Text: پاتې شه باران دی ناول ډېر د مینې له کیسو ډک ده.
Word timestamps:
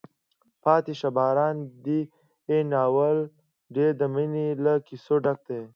پاتې 0.63 0.93
شه 0.99 1.09
باران 1.17 1.55
دی 1.85 1.99
ناول 2.71 3.17
ډېر 3.75 3.91
د 4.01 4.03
مینې 4.13 4.47
له 4.63 4.73
کیسو 4.87 5.15
ډک 5.25 5.39
ده. 5.47 5.59